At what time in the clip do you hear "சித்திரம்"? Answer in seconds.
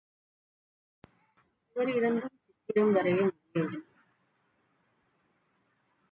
2.45-2.95